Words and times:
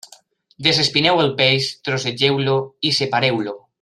Desespineu 0.67 1.21
el 1.25 1.29
peix, 1.41 1.67
trossegeu-lo 1.91 2.57
i 2.91 2.95
separeu-lo. 3.03 3.55